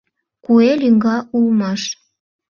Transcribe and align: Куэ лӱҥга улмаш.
Куэ 0.45 0.71
лӱҥга 0.81 1.15
улмаш. 1.37 1.81